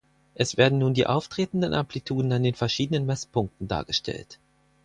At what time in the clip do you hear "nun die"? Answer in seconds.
0.79-1.05